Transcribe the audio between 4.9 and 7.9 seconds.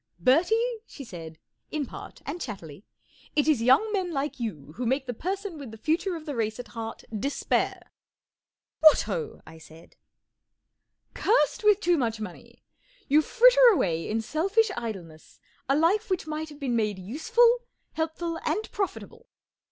the person with the future of the race at heart despair!"